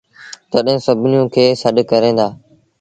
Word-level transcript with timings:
تڏهيݩ 0.51 0.83
سڀنيوٚن 0.85 1.27
کي 1.33 1.45
سڏ 1.61 1.75
ڪريݩ 1.91 2.17
دآ 2.19 2.27